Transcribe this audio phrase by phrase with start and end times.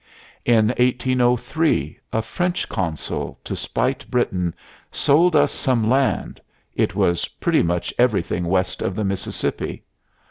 [0.45, 4.55] In 1803 a French consul, to spite Britain,
[4.91, 6.41] sold us some land
[6.73, 9.83] it was pretty much everything west of the Mississippi.